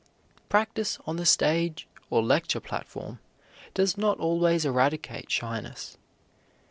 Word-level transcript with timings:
Practice 0.49 0.97
on 1.05 1.17
the 1.17 1.27
stage 1.27 1.87
or 2.09 2.23
lecture 2.23 2.59
platform 2.59 3.19
does 3.75 3.99
not 3.99 4.17
always 4.17 4.65
eradicate 4.65 5.29
shyness. 5.29 5.95